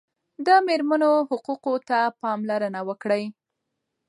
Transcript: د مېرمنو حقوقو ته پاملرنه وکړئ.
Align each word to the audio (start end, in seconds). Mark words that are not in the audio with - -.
د 0.45 0.47
مېرمنو 0.67 1.11
حقوقو 1.29 1.73
ته 1.89 1.99
پاملرنه 2.21 2.79
وکړئ. 2.89 3.23